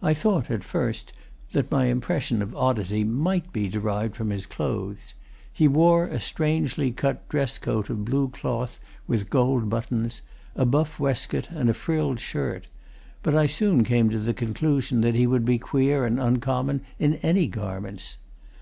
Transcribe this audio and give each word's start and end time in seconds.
I 0.00 0.14
thought, 0.14 0.50
at 0.50 0.64
first, 0.64 1.12
that 1.52 1.70
my 1.70 1.84
impression 1.88 2.40
of 2.40 2.56
oddity 2.56 3.04
might 3.04 3.52
be 3.52 3.68
derived 3.68 4.16
from 4.16 4.30
his 4.30 4.46
clothes 4.46 5.12
he 5.52 5.68
wore 5.68 6.06
a 6.06 6.18
strangely 6.18 6.90
cut 6.92 7.28
dress 7.28 7.58
coat 7.58 7.90
of 7.90 8.02
blue 8.06 8.28
cloth, 8.28 8.80
with 9.06 9.28
gold 9.28 9.68
buttons, 9.68 10.22
a 10.54 10.64
buff 10.64 10.98
waistcoat, 10.98 11.50
and 11.50 11.68
a 11.68 11.74
frilled 11.74 12.20
shirt 12.20 12.68
but 13.22 13.36
I 13.36 13.44
soon 13.44 13.84
came 13.84 14.08
to 14.08 14.18
the 14.18 14.32
conclusion 14.32 15.02
that 15.02 15.14
he 15.14 15.26
would 15.26 15.44
be 15.44 15.58
queer 15.58 16.06
and 16.06 16.18
uncommon 16.18 16.80
in 16.98 17.16
any 17.16 17.46
garments. 17.46 18.16